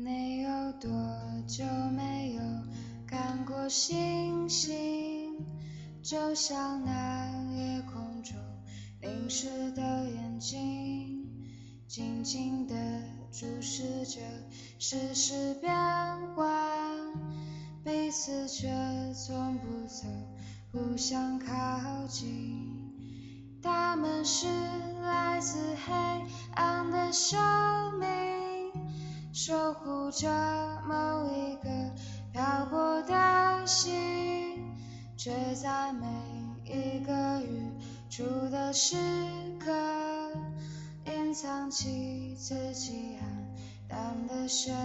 [0.00, 0.88] 你有多
[1.48, 2.40] 久没有
[3.04, 5.44] 看过星星？
[6.00, 7.26] 就像那
[7.56, 8.36] 夜空中
[9.02, 11.26] 凝视的眼睛，
[11.88, 12.74] 静静地
[13.32, 14.20] 注视着
[14.78, 15.74] 世事变
[16.36, 16.46] 幻，
[17.82, 18.68] 彼此却
[19.12, 20.08] 从不曾
[20.70, 22.68] 互相靠近。
[23.60, 24.46] 他们是
[25.02, 25.92] 来自黑
[26.54, 27.36] 暗的生
[27.98, 28.06] 命，
[29.40, 30.28] 守护着
[30.84, 31.70] 某一个
[32.32, 34.74] 漂泊的心，
[35.16, 36.08] 却在每
[36.64, 37.70] 一个日
[38.10, 38.96] 出的时
[39.60, 39.72] 刻，
[41.06, 44.76] 隐藏起自己黯淡的身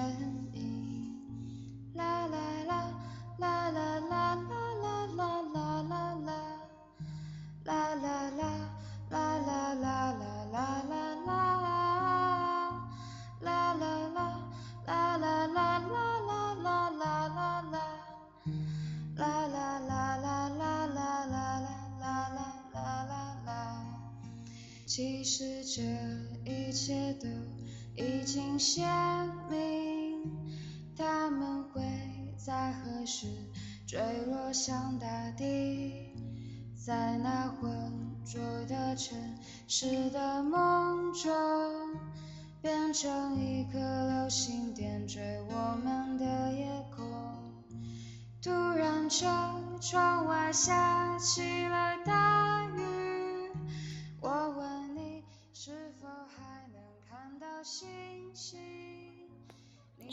[24.86, 25.82] 其实这
[26.44, 27.28] 一切都
[27.96, 28.88] 已经显
[29.50, 30.32] 明，
[30.96, 31.82] 他们会
[32.38, 33.28] 在何时
[33.88, 36.14] 坠落向大地？
[36.76, 37.72] 在那浑
[38.26, 39.18] 浊的城
[39.70, 41.32] 市的梦中，
[42.62, 47.06] 变成一颗流星点缀我们的夜空。
[48.42, 49.26] 突然这
[49.80, 52.83] 窗外下起了大雨，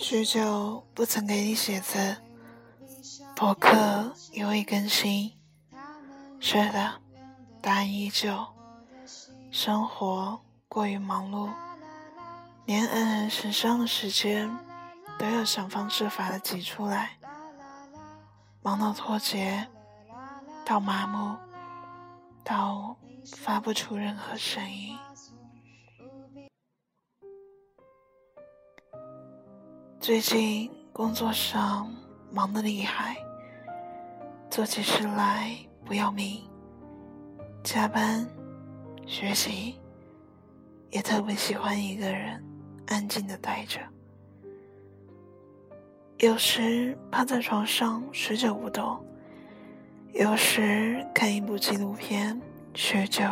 [0.02, 2.16] 许久不曾给你写字，
[3.36, 5.38] 博客也未更新。
[6.40, 6.94] 是的，
[7.60, 8.46] 答案依旧。
[9.50, 11.50] 生活过于忙碌，
[12.64, 14.50] 连黯然神伤的时间
[15.18, 17.18] 都要想方设法的挤出来，
[18.62, 19.68] 忙到脱节，
[20.64, 21.36] 到麻木，
[22.42, 22.96] 到
[23.36, 24.98] 发不出任何声音。
[30.10, 31.88] 最近工作上
[32.32, 33.16] 忙得厉害，
[34.50, 35.56] 做起事来。
[35.84, 36.42] 不要命，
[37.62, 38.28] 加班，
[39.06, 39.78] 学习，
[40.90, 42.44] 也特别喜欢一个人
[42.88, 43.78] 安静的待着。
[46.18, 49.00] 有时趴在床上许久不动，
[50.12, 52.36] 有时看一部纪录片
[52.74, 53.22] 许久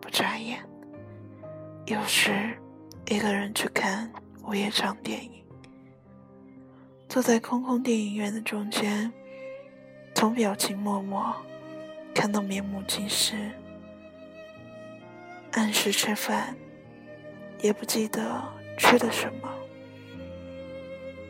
[0.00, 0.64] 不眨眼，
[1.86, 2.56] 有时
[3.08, 4.08] 一个人去看
[4.44, 5.44] 午夜场电影，
[7.08, 9.10] 坐在空空电影院的中间，
[10.14, 11.34] 从表情默默。
[12.14, 13.36] 看到面目尽失，
[15.52, 16.56] 按时吃饭，
[17.60, 18.42] 也不记得
[18.76, 19.48] 吃的什么。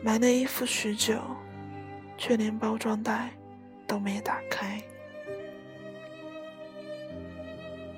[0.01, 1.21] 买了衣服许久，
[2.17, 3.29] 却连包装袋
[3.85, 4.81] 都没打开。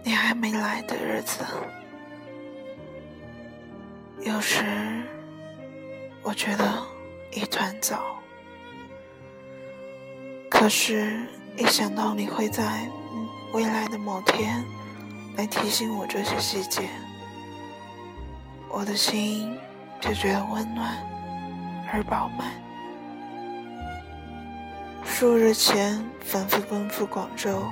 [0.04, 1.46] 你还没来的日子，
[4.20, 4.66] 有时
[6.24, 6.86] 我觉得
[7.32, 8.00] 一团糟，
[10.50, 11.28] 可是。
[11.58, 12.90] 一想到你会在
[13.52, 14.64] 未来的某天
[15.36, 16.90] 来提醒我这些细节，
[18.70, 19.54] 我的心
[20.00, 20.98] 就觉得温暖
[21.92, 22.54] 而饱满。
[25.04, 27.66] 数日前反复奔赴广州，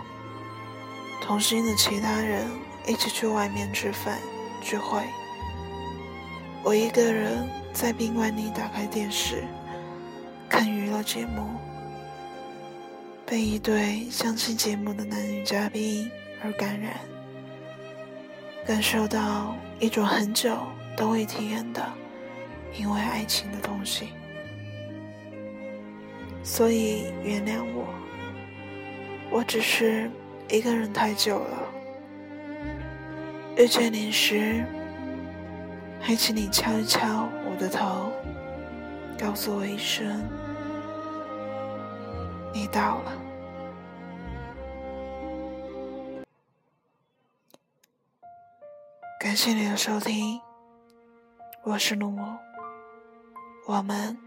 [1.22, 2.46] 同行的其他人
[2.86, 4.20] 一起去外面吃饭
[4.62, 5.02] 聚会，
[6.64, 9.44] 我一个人在宾馆里打开电视
[10.50, 11.50] 看娱乐节目。
[13.26, 16.10] 被一对相亲节目的男女嘉宾
[16.44, 17.00] 而感染，
[18.66, 20.58] 感受到一种很久
[20.98, 21.88] 都未体验的
[22.76, 24.10] 因为爱情的东西，
[26.42, 27.86] 所以原谅我，
[29.30, 30.10] 我只是
[30.50, 31.60] 一个人太久了。
[33.58, 34.66] 遇见你时，
[36.02, 38.12] 还请你敲一敲的头，
[39.20, 40.26] 告诉我一声。
[42.54, 43.12] 你到了，
[49.20, 50.40] 感谢你的收听，
[51.64, 52.38] 我是陆木，
[53.68, 54.18] 我们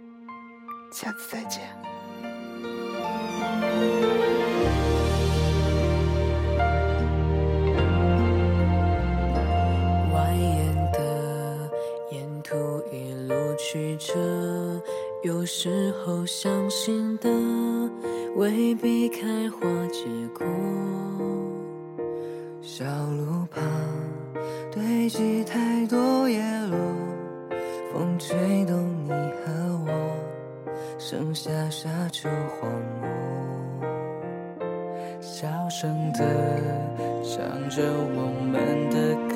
[0.92, 1.62] 下次再见。
[14.06, 14.82] 着，
[15.22, 17.30] 有时候相信的。
[18.34, 20.04] 未必开花结
[20.34, 20.46] 果，
[22.62, 23.62] 小路旁
[24.72, 26.40] 堆积太多叶
[26.70, 26.78] 落，
[27.92, 29.52] 风吹动你和
[29.86, 29.92] 我。
[30.98, 32.70] 剩下沙丘荒
[33.02, 33.86] 漠，
[35.20, 36.24] 小声的
[37.22, 37.82] 唱着
[38.14, 39.34] 我们的歌，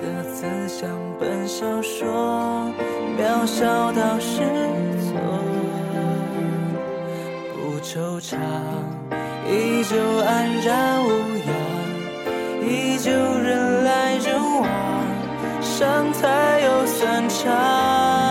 [0.00, 0.88] 歌词像
[1.18, 2.06] 本小说，
[3.42, 4.38] 渺小到失
[5.02, 5.18] 措，
[7.56, 8.36] 不惆怅，
[9.50, 11.08] 依旧安然无
[11.38, 11.50] 恙，
[12.64, 14.68] 依旧人来人往，
[15.60, 18.21] 上台又散场。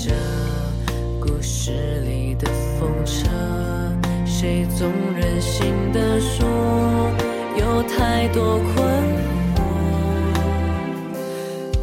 [0.00, 0.14] 这
[1.18, 1.72] 故事
[2.02, 2.48] 里的
[2.78, 3.28] 风车
[4.24, 6.46] 谁总任性的说
[7.56, 8.76] 有太多困
[9.56, 9.60] 惑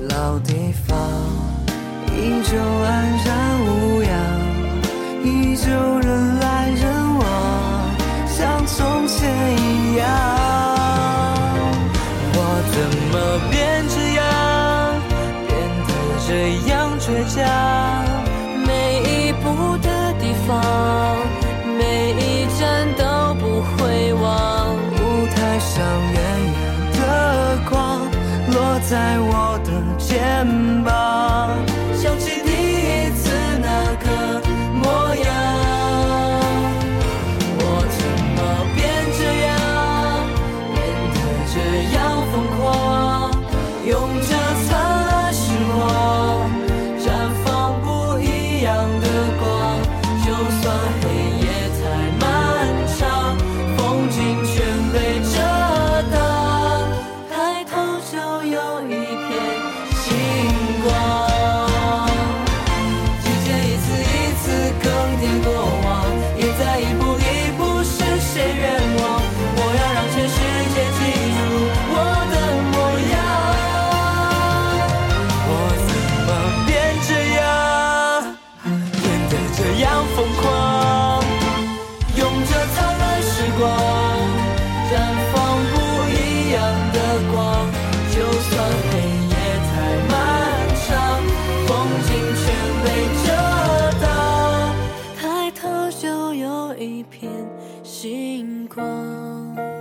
[0.07, 0.53] 老地
[0.87, 0.97] 方
[2.07, 2.87] 依旧安
[3.25, 4.09] 然无恙
[5.25, 5.69] 依旧
[5.99, 6.85] 人来人
[7.17, 7.25] 往
[8.29, 10.07] 像从前一样
[12.33, 12.39] 我
[12.71, 12.79] 怎
[13.11, 13.13] 么
[13.51, 14.23] 变这样
[15.49, 15.51] 变
[15.85, 15.89] 得
[16.25, 16.29] 这
[16.69, 18.04] 样倔强？
[28.95, 30.47] 在我的肩
[30.85, 30.89] 膀
[32.01, 33.27] 想起第一次
[33.59, 33.67] 那
[34.03, 34.05] 个
[34.71, 35.27] 模样
[37.59, 37.61] 我
[37.97, 37.99] 怎
[38.35, 38.39] 么
[38.73, 38.77] 变
[39.17, 39.51] 这样
[40.71, 40.75] 变
[41.11, 41.17] 得
[41.51, 41.55] 这
[41.91, 41.99] 样
[42.31, 42.57] 疯狂
[43.85, 44.31] 用这
[44.63, 44.71] 灿
[45.09, 45.43] 烂时
[45.75, 45.77] 光
[46.97, 47.05] 绽
[47.43, 47.45] 放
[47.81, 48.71] 不一样
[49.01, 49.05] 的
[49.41, 49.54] 光。
[97.85, 99.74] 星光。